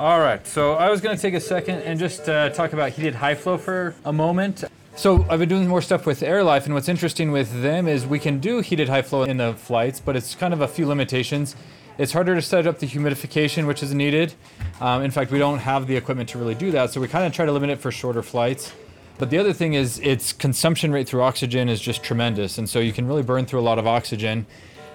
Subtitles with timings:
[0.00, 2.92] All right, so I was going to take a second and just uh, talk about
[2.92, 4.64] heated high flow for a moment.
[4.96, 8.18] So I've been doing more stuff with AirLife, and what's interesting with them is we
[8.18, 11.54] can do heated high flow in the flights, but it's kind of a few limitations.
[11.98, 14.32] It's harder to set up the humidification, which is needed.
[14.80, 17.26] Um, in fact, we don't have the equipment to really do that, so we kind
[17.26, 18.72] of try to limit it for shorter flights.
[19.18, 22.78] But the other thing is its consumption rate through oxygen is just tremendous, and so
[22.78, 24.46] you can really burn through a lot of oxygen.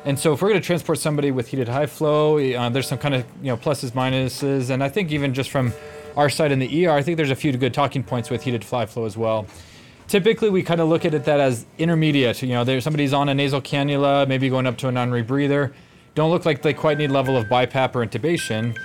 [0.06, 3.00] And so if we're going to transport somebody with heated high flow, uh, there's some
[3.00, 5.74] kind of you know pluses, minuses, and I think even just from
[6.16, 8.64] our side in the ER, I think there's a few good talking points with heated
[8.64, 9.48] high flow as well.
[10.08, 12.44] Typically, we kind of look at it that as intermediate.
[12.44, 15.74] You know, there's somebody's on a nasal cannula, maybe going up to a non-rebreather.
[16.14, 18.78] Don't look like they quite need level of BiPAP or intubation.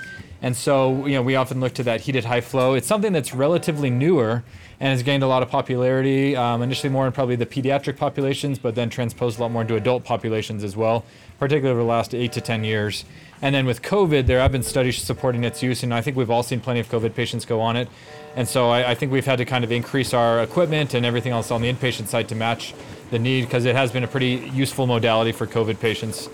[0.43, 2.75] And so, you know, we often look to that heated high flow.
[2.75, 4.43] It's something that's relatively newer
[4.81, 8.59] and has gained a lot of popularity, um, initially more in probably the pediatric populations,
[8.59, 11.05] but then transposed a lot more into adult populations as well,
[11.39, 13.05] particularly over the last eight to 10 years.
[13.43, 16.31] And then with COVID, there have been studies supporting its use, and I think we've
[16.31, 17.89] all seen plenty of COVID patients go on it.
[18.37, 21.33] And so I, I think we've had to kind of increase our equipment and everything
[21.33, 22.73] else on the inpatient side to match
[23.11, 26.29] the need because it has been a pretty useful modality for COVID patients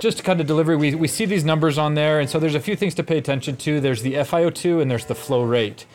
[0.00, 2.54] just to kind of delivery, we, we see these numbers on there, and so there's
[2.54, 3.80] a few things to pay attention to.
[3.80, 5.86] There's the FiO2 and there's the flow rate.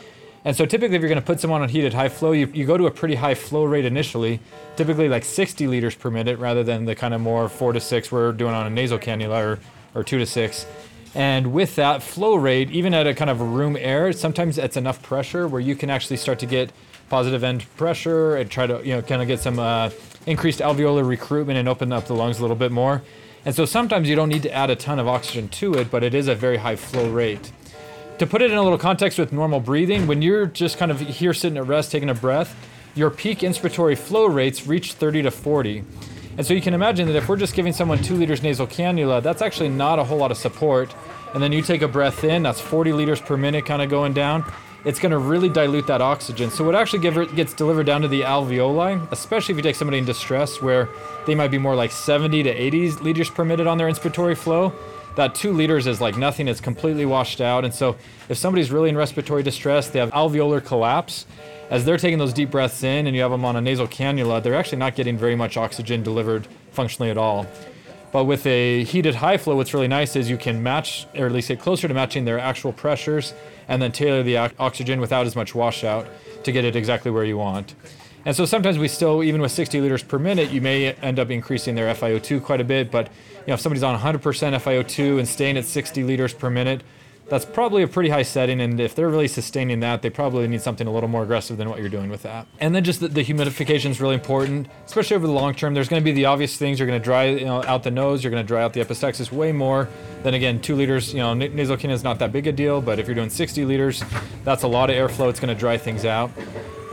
[0.45, 2.65] And so typically, if you're going to put someone on heated high flow, you, you
[2.65, 4.41] go to a pretty high flow rate initially,
[4.75, 8.11] typically like 60 liters per minute rather than the kind of more four to six
[8.11, 9.59] we're doing on a nasal cannula or,
[9.95, 10.65] or two to six.
[11.15, 15.01] And with that flow rate, even at a kind of room air, sometimes it's enough
[15.01, 16.71] pressure where you can actually start to get
[17.09, 19.91] positive end pressure and try to, you know, kind of get some uh,
[20.25, 23.01] increased alveolar recruitment and open up the lungs a little bit more.
[23.45, 26.03] And so sometimes you don't need to add a ton of oxygen to it, but
[26.03, 27.51] it is a very high flow rate.
[28.19, 30.99] To put it in a little context with normal breathing, when you're just kind of
[30.99, 32.55] here sitting at rest, taking a breath,
[32.95, 35.83] your peak inspiratory flow rates reach 30 to 40.
[36.37, 39.21] And so you can imagine that if we're just giving someone two liters nasal cannula,
[39.21, 40.93] that's actually not a whole lot of support.
[41.33, 44.13] And then you take a breath in, that's 40 liters per minute kind of going
[44.13, 44.45] down
[44.85, 46.49] it's going to really dilute that oxygen.
[46.49, 49.97] So what actually give, gets delivered down to the alveoli, especially if you take somebody
[49.97, 50.89] in distress where
[51.25, 54.73] they might be more like 70 to 80 liters per minute on their inspiratory flow,
[55.15, 56.47] that two liters is like nothing.
[56.47, 57.63] It's completely washed out.
[57.63, 57.95] And so
[58.29, 61.25] if somebody's really in respiratory distress, they have alveolar collapse.
[61.69, 64.43] As they're taking those deep breaths in and you have them on a nasal cannula,
[64.43, 67.47] they're actually not getting very much oxygen delivered functionally at all.
[68.13, 71.31] But with a heated high flow, what's really nice is you can match, or at
[71.31, 73.33] least get closer to matching their actual pressures,
[73.67, 76.05] and then tailor the oxygen without as much washout
[76.43, 77.73] to get it exactly where you want.
[78.25, 81.31] And so sometimes we still, even with 60 liters per minute, you may end up
[81.31, 82.91] increasing their FiO2 quite a bit.
[82.91, 86.83] But you know, if somebody's on 100% FiO2 and staying at 60 liters per minute,
[87.33, 88.61] that's probably a pretty high setting.
[88.61, 91.67] And if they're really sustaining that, they probably need something a little more aggressive than
[91.67, 92.45] what you're doing with that.
[92.59, 95.73] And then just the, the humidification is really important, especially over the long term.
[95.73, 96.77] There's going to be the obvious things.
[96.77, 98.23] You're going to dry you know, out the nose.
[98.23, 99.89] You're going to dry out the epistaxis way more
[100.21, 101.11] than again two liters.
[101.11, 103.65] You know, nasal cannula is not that big a deal, but if you're doing 60
[103.65, 104.03] liters,
[104.43, 105.27] that's a lot of airflow.
[105.31, 106.29] It's going to dry things out.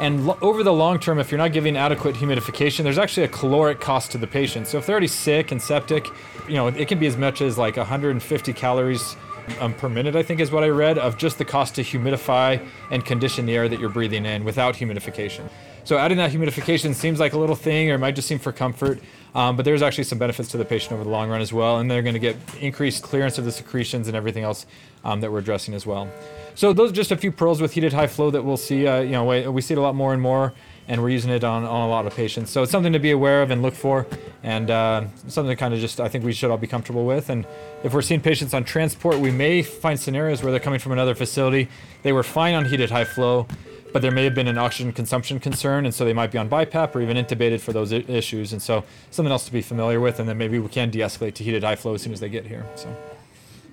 [0.01, 3.29] And lo- over the long term, if you're not giving adequate humidification, there's actually a
[3.29, 4.69] caloric cost to the patient.
[4.69, 6.09] So if they're already sick and septic,
[6.49, 9.17] you know, it can be as much as like 150 calories
[9.61, 12.65] um, per minute, I think is what I read, of just the cost to humidify
[12.91, 15.49] and condition the air that you're breathing in without humidification.
[15.85, 18.53] So adding that humidification seems like a little thing, or it might just seem for
[18.53, 19.01] comfort,
[19.35, 21.79] um, but there's actually some benefits to the patient over the long run as well,
[21.79, 24.67] and they're going to get increased clearance of the secretions and everything else
[25.05, 26.09] um, that we're addressing as well.
[26.55, 28.87] So those are just a few pearls with heated high flow that we'll see.
[28.87, 30.53] Uh, you know, we, we see it a lot more and more
[30.91, 32.51] and we're using it on, on a lot of patients.
[32.51, 34.09] So it's something to be aware of and look for,
[34.43, 37.31] and uh, something to kind of just I think we should all be comfortable with.
[37.31, 37.47] And
[37.85, 41.15] if we're seeing patients on transport, we may find scenarios where they're coming from another
[41.15, 41.69] facility.
[42.03, 43.47] They were fine on heated high flow,
[43.93, 46.49] but there may have been an oxygen consumption concern, and so they might be on
[46.49, 48.53] BiPAP or even intubated for those I- issues.
[48.53, 51.45] And so something else to be familiar with, and then maybe we can de-escalate to
[51.45, 52.67] heated high flow as soon as they get here.
[52.77, 52.95] So,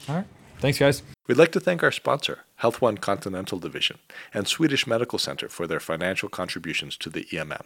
[0.09, 0.25] all right.
[0.59, 1.03] Thanks, guys.
[1.27, 3.99] We'd like to thank our sponsor, Health One Continental Division,
[4.33, 7.61] and Swedish Medical Center for their financial contributions to the EMM.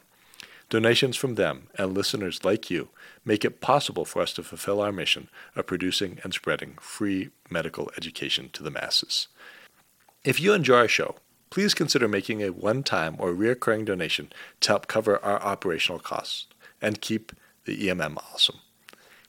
[0.70, 2.90] Donations from them and listeners like you
[3.26, 7.92] make it possible for us to fulfill our mission of producing and spreading free medical
[7.98, 9.28] education to the masses.
[10.24, 11.16] If you enjoy our show,
[11.52, 14.32] please consider making a one time or recurring donation
[14.62, 16.48] to help cover our operational costs
[16.82, 17.32] and keep
[17.66, 18.58] the EMM awesome.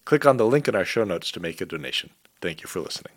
[0.06, 2.10] Click on the link in our show notes to make a donation.
[2.40, 3.12] Thank you for listening.